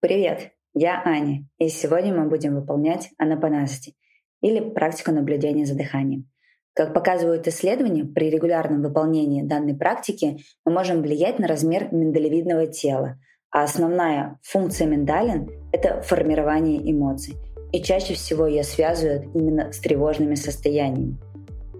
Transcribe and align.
Привет, 0.00 0.52
я 0.74 1.02
Аня, 1.04 1.44
и 1.58 1.68
сегодня 1.68 2.14
мы 2.14 2.28
будем 2.28 2.54
выполнять 2.54 3.10
анапанасти 3.18 3.96
или 4.40 4.60
практику 4.60 5.10
наблюдения 5.10 5.66
за 5.66 5.74
дыханием. 5.74 6.30
Как 6.72 6.94
показывают 6.94 7.48
исследования, 7.48 8.04
при 8.04 8.30
регулярном 8.30 8.80
выполнении 8.80 9.42
данной 9.42 9.74
практики 9.74 10.38
мы 10.64 10.70
можем 10.70 11.02
влиять 11.02 11.40
на 11.40 11.48
размер 11.48 11.92
миндалевидного 11.92 12.68
тела, 12.68 13.18
а 13.50 13.64
основная 13.64 14.38
функция 14.44 14.86
миндалин— 14.86 15.50
это 15.72 16.00
формирование 16.02 16.78
эмоций. 16.92 17.34
И 17.72 17.82
чаще 17.82 18.14
всего 18.14 18.46
ее 18.46 18.62
связывают 18.62 19.24
именно 19.34 19.72
с 19.72 19.80
тревожными 19.80 20.36
состояниями. 20.36 21.18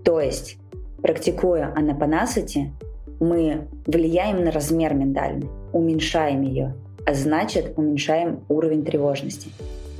То 0.04 0.20
есть, 0.20 0.56
практикуя 1.00 1.72
анапанасати, 1.72 2.72
мы 3.20 3.68
влияем 3.86 4.42
на 4.42 4.50
размер 4.50 4.94
миндалины, 4.94 5.48
уменьшаем 5.72 6.42
ее— 6.42 6.74
а 7.08 7.14
значит 7.14 7.72
уменьшаем 7.76 8.44
уровень 8.50 8.84
тревожности. 8.84 9.48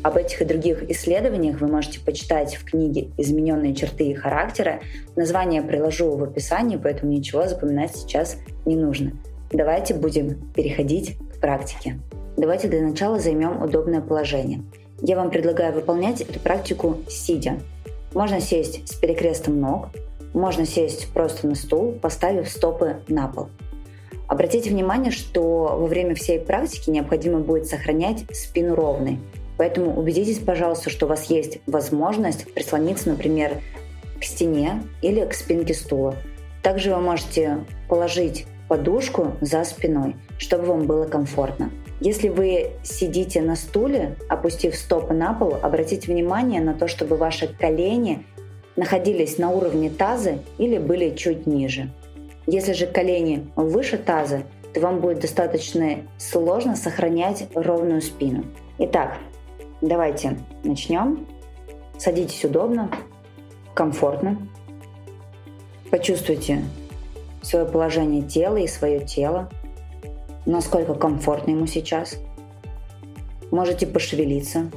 Об 0.03 0.19
этих 0.19 0.43
и 0.43 0.45
других 0.45 0.83
исследованиях 0.91 1.59
вы 1.63 1.67
можете 1.67 2.01
почитать 2.01 2.55
в 2.55 2.67
книге 2.67 3.09
«Измененные 3.17 3.75
черты 3.75 4.15
характера». 4.15 4.81
Название 5.17 5.63
приложу 5.63 6.15
в 6.15 6.23
описании, 6.23 6.77
поэтому 6.77 7.11
ничего 7.11 7.49
запоминать 7.49 7.97
сейчас 7.97 8.37
не 8.67 8.77
нужно. 8.77 9.13
Давайте 9.51 9.95
будем 9.95 10.53
переходить 10.53 11.17
к 11.17 11.41
практике. 11.41 11.99
Давайте 12.37 12.69
для 12.69 12.83
начала 12.83 13.19
займем 13.19 13.63
удобное 13.63 14.03
положение. 14.03 14.61
Я 15.01 15.17
вам 15.17 15.31
предлагаю 15.31 15.73
выполнять 15.73 16.21
эту 16.21 16.39
практику 16.41 16.99
сидя. 17.09 17.59
Можно 18.13 18.43
сесть 18.43 18.87
с 18.87 18.95
перекрестом 18.95 19.59
ног, 19.59 19.89
можно 20.35 20.67
сесть 20.67 21.09
просто 21.15 21.47
на 21.47 21.55
стул, 21.55 21.93
поставив 21.93 22.51
стопы 22.51 22.97
на 23.09 23.29
пол– 23.29 23.49
Обратите 24.29 24.71
внимание, 24.71 25.11
что 25.11 25.43
во 25.79 25.87
время 25.87 26.15
всей 26.15 26.39
практики 26.39 26.91
необходимо 26.91 27.41
будет 27.41 27.67
сохранять 27.67 28.25
спину 28.33 28.75
ровной. 28.75 29.19
Поэтому 29.57 29.99
убедитесь, 29.99 30.39
пожалуйста, 30.39 30.91
что 30.91 31.07
у 31.07 31.09
вас 31.09 31.25
есть 31.25 31.59
возможность 31.67 32.53
прислониться, 32.53 33.09
например, 33.09 33.61
к 34.21 34.25
стене 34.25 34.83
или 35.03 35.25
к 35.25 35.33
спинке 35.33 35.75
стула. 35.75 36.15
Также 36.63 36.95
вы 36.95 37.01
можете 37.01 37.65
положить 37.89 38.47
подушку 38.69 39.33
за 39.41 39.65
спиной, 39.65 40.15
чтобы 40.37 40.67
вам 40.67 40.87
было 40.87 41.07
комфортно. 41.07 41.71
Если 42.01 42.29
вы 42.29 42.73
сидите 42.85 43.41
на 43.41 43.57
стуле, 43.57 44.17
опустив 44.29 44.77
стопы 44.77 45.15
на 45.15 45.33
пол, 45.33 45.57
обратите 45.63 46.13
внимание 46.13 46.61
на 46.61 46.75
то, 46.75 46.87
чтобы 46.87 47.17
ваши 47.17 47.49
колени 47.49 48.25
находились 48.77 49.39
на 49.39 49.51
уровне 49.51 49.91
таза 49.91 50.39
или 50.59 50.79
были 50.79 51.17
чуть 51.17 51.47
ниже. 51.47 51.91
Если 52.51 52.73
же 52.73 52.87
колени 52.87 53.47
выше 53.57 53.99
таза, 53.99 54.45
то 54.73 54.81
вам 54.81 55.01
будет 55.01 55.21
достаточно 55.21 55.99
сложно 56.17 56.77
сохранять 56.77 57.47
ровную 57.55 58.01
спину. 58.01 58.43
Итак, 58.79 59.19
давайте 59.83 60.39
начнем. 60.65 61.27
Садитесь 61.99 62.43
удобно, 62.47 62.91
комфортно. 63.75 64.39
Почувствуйте 65.91 66.65
свое 67.43 67.67
положение 67.67 68.23
тела 68.23 68.57
и 68.57 68.67
свое 68.67 69.05
тело, 69.05 69.51
насколько 70.47 70.95
комфортно 70.95 71.51
ему 71.51 71.67
сейчас. 71.67 72.17
Можете 73.51 73.87
пошевелиться, 73.87 74.71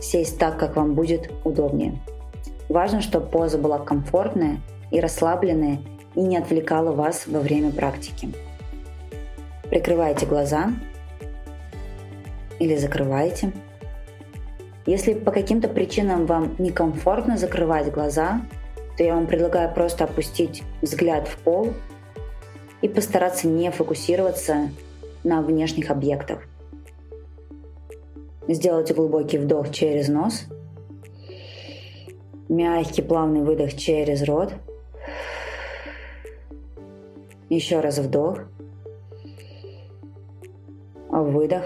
сесть 0.00 0.38
так, 0.38 0.58
как 0.58 0.76
вам 0.76 0.94
будет 0.94 1.30
удобнее. 1.44 2.00
Важно, 2.70 3.02
чтобы 3.02 3.26
поза 3.26 3.58
была 3.58 3.78
комфортная 3.80 4.62
и 4.90 4.98
расслабленная, 4.98 5.80
и 6.16 6.20
не 6.22 6.38
отвлекала 6.38 6.92
вас 6.92 7.26
во 7.26 7.40
время 7.40 7.70
практики. 7.70 8.30
Прикрывайте 9.70 10.26
глаза 10.26 10.72
или 12.58 12.76
закрывайте. 12.76 13.52
Если 14.86 15.14
по 15.14 15.30
каким-то 15.30 15.68
причинам 15.68 16.26
вам 16.26 16.54
некомфортно 16.58 17.36
закрывать 17.36 17.92
глаза, 17.92 18.40
то 18.96 19.04
я 19.04 19.14
вам 19.14 19.26
предлагаю 19.26 19.72
просто 19.72 20.04
опустить 20.04 20.62
взгляд 20.80 21.28
в 21.28 21.36
пол 21.38 21.74
и 22.80 22.88
постараться 22.88 23.46
не 23.46 23.70
фокусироваться 23.70 24.70
на 25.22 25.42
внешних 25.42 25.90
объектах. 25.90 26.44
Сделайте 28.48 28.94
глубокий 28.94 29.38
вдох 29.38 29.72
через 29.72 30.08
нос, 30.08 30.44
мягкий 32.48 33.02
плавный 33.02 33.42
выдох 33.42 33.74
через 33.74 34.22
рот– 34.22 34.54
еще 37.48 37.80
раз 37.80 37.98
вдох. 37.98 38.40
Выдох. 41.08 41.64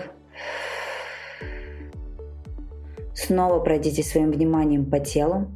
Снова 3.15 3.61
пройдите 3.61 4.03
своим 4.03 4.31
вниманием 4.31 4.85
по 4.85 5.01
телу. 5.01 5.47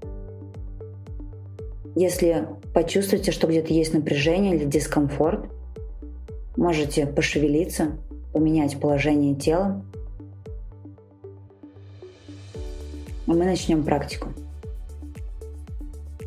Если 1.95 2.49
почувствуете, 2.73 3.31
что 3.31 3.47
где-то 3.47 3.73
есть 3.73 3.95
напряжение 3.95 4.57
или 4.57 4.65
дискомфорт, 4.65 5.47
можете 6.57 7.07
пошевелиться, 7.07 7.99
поменять 8.33 8.81
положение 8.81 9.35
тела. 9.35 9.85
И 13.27 13.31
мы 13.31 13.45
начнем 13.45 13.85
практику. 13.85 14.29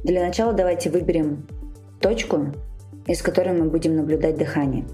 Для 0.03 0.25
начала 0.25 0.53
давайте 0.53 0.89
выберем 0.89 1.45
точку, 1.99 2.53
из 3.07 3.21
которой 3.21 3.57
мы 3.57 3.69
будем 3.69 3.95
наблюдать 3.95 4.37
дыхание. 4.37 4.85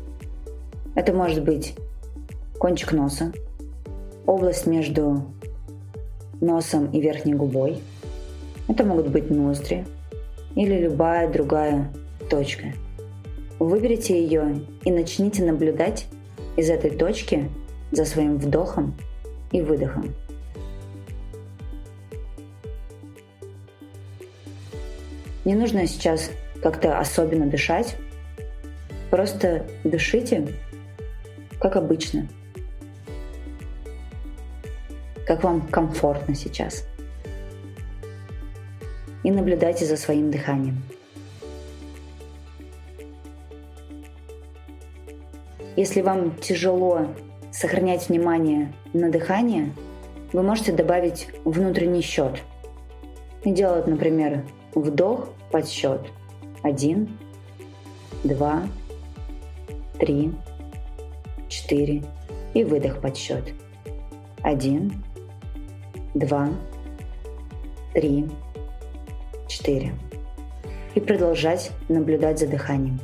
Это 0.95 1.13
может 1.13 1.43
быть 1.43 1.75
кончик 2.59 2.91
носа, 2.93 3.33
область 4.25 4.67
между 4.67 5.25
носом 6.39 6.91
и 6.91 7.01
верхней 7.01 7.33
губой. 7.33 7.79
Это 8.67 8.85
могут 8.85 9.09
быть 9.09 9.29
ноздри 9.29 9.85
или 10.55 10.79
любая 10.79 11.31
другая 11.31 11.91
точка. 12.29 12.67
Выберите 13.59 14.21
ее 14.21 14.61
и 14.83 14.91
начните 14.91 15.43
наблюдать 15.43 16.07
из 16.55 16.69
этой 16.69 16.91
точки 16.91 17.49
за 17.91 18.05
своим 18.05 18.37
вдохом 18.37 18.93
и 19.51 19.61
выдохом. 19.61 20.13
Не 25.45 25.55
нужно 25.55 25.87
сейчас 25.87 26.29
как-то 26.61 26.99
особенно 26.99 27.47
дышать. 27.47 27.97
Просто 29.13 29.67
дышите, 29.83 30.47
как 31.59 31.75
обычно. 31.75 32.27
Как 35.27 35.43
вам 35.43 35.61
комфортно 35.67 36.33
сейчас. 36.33 36.87
И 39.21 39.29
наблюдайте 39.29 39.85
за 39.85 39.97
своим 39.97 40.31
дыханием. 40.31 40.81
Если 45.75 46.01
вам 46.01 46.35
тяжело 46.37 47.05
сохранять 47.51 48.09
внимание 48.09 48.73
на 48.93 49.11
дыхание, 49.11 49.75
вы 50.31 50.41
можете 50.41 50.71
добавить 50.71 51.27
внутренний 51.45 52.01
счет 52.01 52.41
и 53.43 53.51
делать, 53.51 53.85
например, 53.85 54.43
вдох 54.73 55.29
под 55.51 55.69
счет– 55.69 56.01
один, 56.63 57.15
два, 58.23 58.63
три, 60.03 60.33
четыре 61.47 62.03
и 62.53 62.65
выдох 62.65 62.99
под 62.99 63.15
счет. 63.15 63.53
Один, 64.41 65.01
два, 66.13 66.49
три, 67.93 68.29
четыре. 69.47 69.93
И 70.93 70.99
продолжать 70.99 71.71
наблюдать 71.87 72.37
за 72.37 72.47
дыханием. 72.47 72.99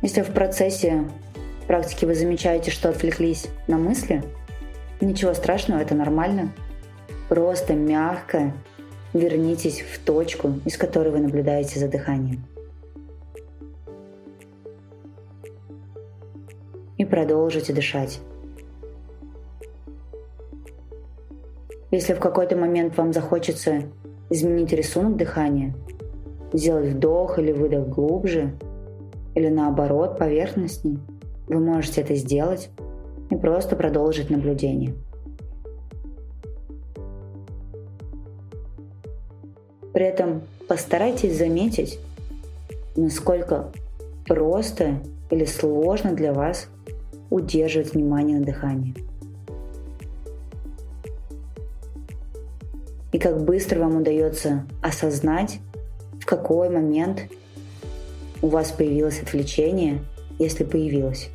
Если 0.00 0.22
в 0.22 0.32
процессе 0.32 1.08
практики 1.66 2.04
вы 2.04 2.14
замечаете, 2.14 2.70
что 2.70 2.88
отвлеклись 2.88 3.48
на 3.66 3.78
мысли– 3.78 4.22
Ничего 5.02 5.34
страшного, 5.34 5.80
это 5.80 5.96
нормально. 5.96 6.52
Просто 7.32 7.72
мягко 7.72 8.52
вернитесь 9.14 9.80
в 9.80 10.04
точку, 10.04 10.52
из 10.66 10.76
которой 10.76 11.08
вы 11.08 11.20
наблюдаете 11.20 11.80
за 11.80 11.88
дыханием. 11.88 12.44
И 16.98 17.06
продолжите 17.06 17.72
дышать. 17.72 18.20
Если 21.90 22.12
в 22.12 22.20
какой-то 22.20 22.54
момент 22.54 22.98
вам 22.98 23.14
захочется 23.14 23.84
изменить 24.28 24.74
рисунок 24.74 25.16
дыхания, 25.16 25.74
сделать 26.52 26.90
вдох 26.90 27.38
или 27.38 27.52
выдох 27.52 27.88
глубже, 27.88 28.52
или 29.34 29.48
наоборот 29.48 30.18
поверхностней, 30.18 30.98
вы 31.46 31.60
можете 31.60 32.02
это 32.02 32.14
сделать 32.14 32.68
и 33.30 33.36
просто 33.36 33.74
продолжить 33.74 34.28
наблюдение. 34.28 34.92
При 39.92 40.06
этом 40.06 40.42
постарайтесь 40.68 41.36
заметить, 41.36 41.98
насколько 42.96 43.70
просто 44.26 45.00
или 45.30 45.44
сложно 45.44 46.12
для 46.14 46.32
вас 46.32 46.68
удерживать 47.30 47.94
внимание 47.94 48.38
на 48.38 48.44
дыхании. 48.44 48.94
И 53.12 53.18
как 53.18 53.44
быстро 53.44 53.80
вам 53.80 53.96
удается 53.96 54.66
осознать, 54.82 55.58
в 56.20 56.24
какой 56.24 56.70
момент 56.70 57.22
у 58.40 58.48
вас 58.48 58.72
появилось 58.72 59.20
отвлечение, 59.20 60.00
если 60.38 60.64
появилось. 60.64 61.28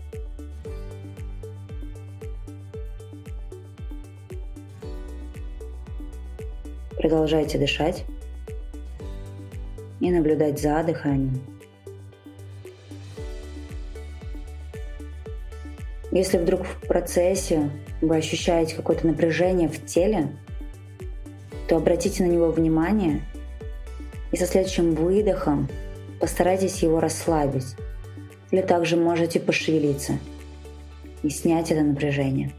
Продолжайте 6.98 7.60
дышать 7.60 8.06
и 10.00 10.12
наблюдать 10.12 10.62
за 10.62 10.84
дыханием. 10.84 11.42
Если 16.12 16.38
вдруг 16.38 16.66
в 16.66 16.88
процессе 16.88 17.70
вы 18.02 18.18
ощущаете 18.18 18.76
какое-то 18.76 19.06
напряжение 19.08 19.68
в 19.68 19.86
теле, 19.86 20.30
то 21.68 21.78
обратите 21.78 22.24
на 22.24 22.32
него 22.32 22.50
внимание 22.50 23.22
и 24.32 24.38
со 24.38 24.46
следующим 24.46 24.96
выдохом 24.96 25.68
постарайтесь 26.20 26.82
его 26.82 27.00
расслабить. 27.00 27.76
Или 28.52 28.62
также 28.62 28.96
можете 28.96 29.40
пошевелиться 29.40 30.18
и 31.22 31.30
снять 31.30 31.72
это 31.72 31.82
напряжение. 31.82 32.54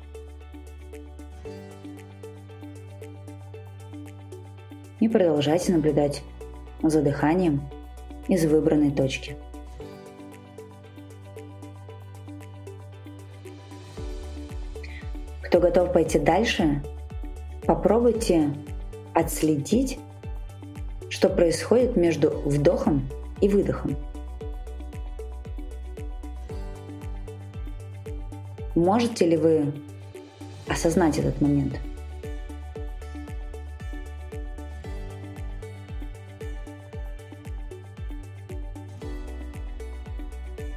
и 5.00 5.08
продолжайте 5.08 5.72
наблюдать 5.72 6.22
за 6.82 7.02
дыханием 7.02 7.62
из 8.28 8.44
выбранной 8.44 8.90
точки. 8.90 9.36
Кто 15.42 15.60
готов 15.60 15.92
пойти 15.92 16.18
дальше, 16.18 16.82
попробуйте 17.66 18.50
отследить, 19.14 19.98
что 21.08 21.28
происходит 21.28 21.96
между 21.96 22.30
вдохом 22.30 23.08
и 23.40 23.48
выдохом. 23.48 23.96
Можете 28.74 29.26
ли 29.26 29.36
вы 29.36 29.72
осознать 30.68 31.18
этот 31.18 31.40
момент? 31.40 31.80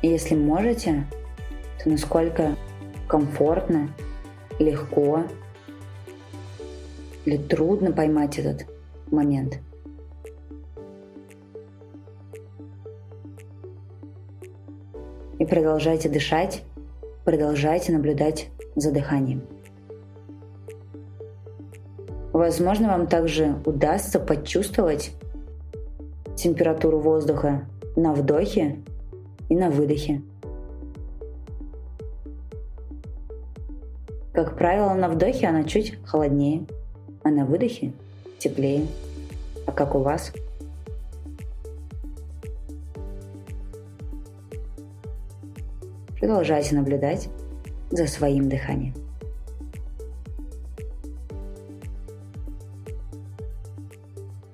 И 0.02 0.08
если 0.08 0.36
можете, 0.36 1.06
то 1.82 1.90
насколько 1.90 2.56
комфортно, 3.08 3.90
легко 4.60 5.24
или 7.26 7.38
трудно 7.38 7.92
поймать 7.92 8.40
этот 8.40 8.66
момент. 9.12 9.60
И 15.40 15.46
продолжайте 15.46 16.08
дышать, 16.08 16.64
продолжайте 17.26 17.92
наблюдать 17.92 18.50
за 18.76 18.92
дыханием. 18.92 19.42
Возможно, 22.32 22.90
вам 22.90 23.08
также 23.08 23.56
удастся 23.66 24.20
почувствовать 24.20 25.12
температуру 26.36 27.00
воздуха 27.00 27.66
на 27.96 28.14
вдохе 28.14 28.78
и 29.52 29.56
на 29.56 29.70
выдохе. 29.70 30.22
Как 34.32 34.58
правило, 34.58 34.94
на 34.94 35.10
вдохе 35.10 35.46
она 35.48 35.66
чуть 35.66 36.02
холоднее, 36.06 36.66
а 37.22 37.30
на 37.32 37.44
выдохе 37.44 37.92
теплее. 38.40 38.88
А 39.68 39.74
как 39.74 39.94
у 39.94 40.00
вас? 40.00 40.32
Продолжайте 46.18 46.74
наблюдать 46.74 47.28
за 47.90 48.08
своим 48.08 48.48
дыханием. 48.48 48.94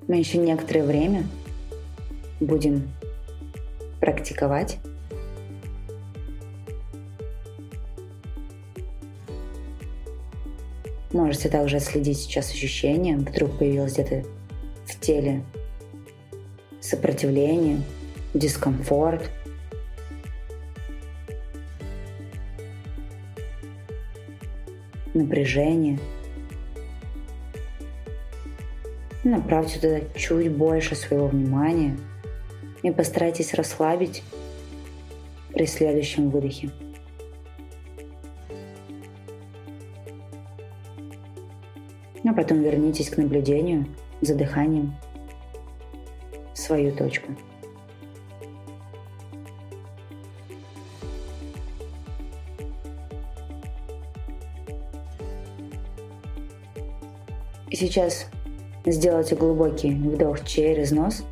Мы 0.08 0.16
еще 0.16 0.40
некоторое 0.40 0.84
время 0.84 1.24
будем 2.40 2.90
практиковать 4.08 4.78
Можете 11.12 11.50
также 11.50 11.80
следить 11.80 12.18
сейчас 12.20 12.52
ощущения, 12.52 13.18
вдруг 13.18 13.58
появилось 13.58 13.94
где-то 13.94 14.24
в 14.86 15.00
теле 15.00 15.44
сопротивление, 16.80 17.82
дискомфорт. 18.34 19.30
напряжение. 25.14 25.98
Направьте 29.24 29.80
туда 29.80 30.00
чуть 30.16 30.52
больше 30.52 30.96
своего 30.96 31.28
внимания 31.28 31.98
и 32.88 32.92
постарайтесь 32.92 33.54
расслабить 33.54 34.24
при 35.54 35.66
следующем 35.66 36.30
выдохе. 36.30 36.72
а 42.30 42.34
потом 42.34 42.62
вернитесь 42.62 43.10
к 43.10 43.16
наблюдению 43.16 43.86
за 44.20 44.36
дыханием 44.36 44.94
в 46.54 46.58
свою 46.58 46.94
точку. 46.94 47.32
И 57.70 57.76
сейчас 57.78 58.28
сделайте 58.86 59.36
глубокий 59.36 59.94
вдох 59.94 60.44
через 60.46 60.92
нос, 60.92 61.24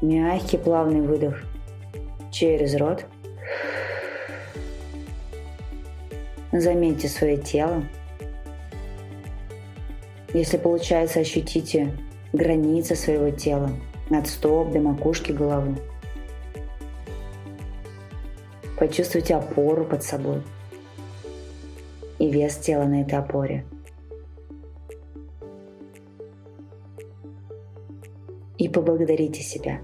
мягкий 0.00 0.58
плавный 0.58 1.00
выдох 1.00 1.42
через 2.30 2.74
рот. 2.76 3.04
Заметьте 6.52 7.08
свое 7.08 7.36
тело, 7.36 7.84
если 10.32 10.58
получается, 10.58 11.20
ощутите 11.20 11.96
границы 12.32 12.94
своего 12.94 13.30
тела 13.30 13.70
от 14.10 14.28
стоп 14.28 14.70
до 14.70 14.80
макушки 14.80 15.32
головы. 15.32 15.76
Почувствуйте 18.78 19.34
опору 19.34 19.84
под 19.84 20.02
собой 20.02 20.42
и 22.18 22.30
вес 22.30 22.56
тела 22.56 22.84
на 22.84 23.02
этой 23.02 23.18
опоре. 23.18 23.64
И 28.56 28.68
поблагодарите 28.68 29.42
себя 29.42 29.80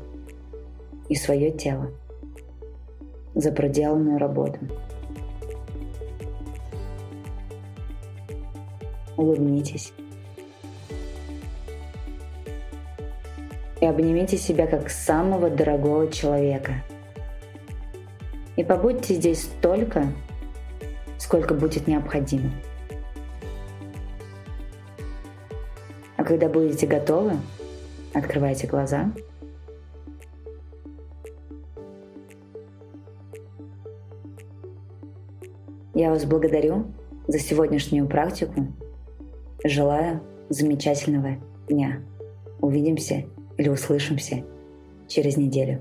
и 1.08 1.14
свое 1.14 1.50
тело 1.50 1.90
за 3.34 3.52
проделанную 3.52 4.18
работу. 4.18 4.58
Улыбнитесь. 9.16 9.92
и 13.80 13.86
обнимите 13.86 14.36
себя 14.36 14.66
как 14.66 14.90
самого 14.90 15.50
дорогого 15.50 16.10
человека. 16.10 16.82
И 18.56 18.64
побудьте 18.64 19.14
здесь 19.14 19.42
столько, 19.42 20.06
сколько 21.18 21.54
будет 21.54 21.86
необходимо. 21.86 22.50
А 26.16 26.25
когда 26.25 26.48
будете 26.48 26.86
готовы, 26.86 27.34
открывайте 28.14 28.66
глаза. 28.66 29.10
Я 35.96 36.10
вас 36.10 36.26
благодарю 36.26 36.92
за 37.26 37.38
сегодняшнюю 37.38 38.06
практику. 38.06 38.66
Желаю 39.64 40.20
замечательного 40.50 41.38
дня. 41.70 42.02
Увидимся 42.60 43.24
или 43.56 43.70
услышимся 43.70 44.44
через 45.08 45.38
неделю. 45.38 45.80